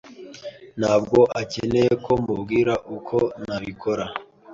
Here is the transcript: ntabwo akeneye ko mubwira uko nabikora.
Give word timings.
ntabwo 0.79 1.19
akeneye 1.41 1.91
ko 2.05 2.13
mubwira 2.25 2.73
uko 2.97 3.17
nabikora. 3.45 4.05